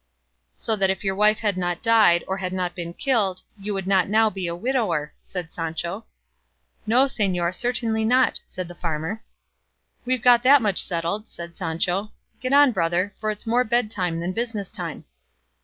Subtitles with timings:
[0.57, 3.85] "So that if your wife had not died, or had not been killed, you would
[3.85, 6.05] not now be a widower," said Sancho.
[6.87, 9.23] "No, señor, certainly not," said the farmer.
[10.03, 14.17] "We've got that much settled," said Sancho; "get on, brother, for it's more bed time
[14.17, 15.05] than business time."